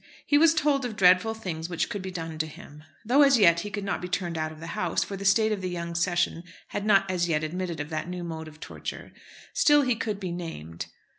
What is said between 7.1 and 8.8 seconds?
as yet admitted of that new mode of